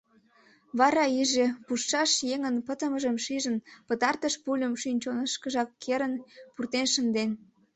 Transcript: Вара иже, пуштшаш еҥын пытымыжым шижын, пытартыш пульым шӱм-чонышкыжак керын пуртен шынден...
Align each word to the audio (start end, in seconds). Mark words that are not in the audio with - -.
Вара 0.79 1.05
иже, 1.21 1.45
пуштшаш 1.65 2.11
еҥын 2.33 2.55
пытымыжым 2.67 3.15
шижын, 3.25 3.57
пытартыш 3.87 4.35
пульым 4.43 4.73
шӱм-чонышкыжак 4.81 5.69
керын 5.83 6.13
пуртен 6.53 6.85
шынден... 6.93 7.29